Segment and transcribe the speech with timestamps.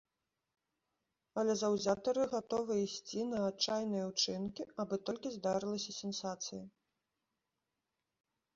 [1.41, 6.63] Але заўзятары гатовыя ісці на адчайныя ўчынкі, абы толькі здарылася сенсацыя.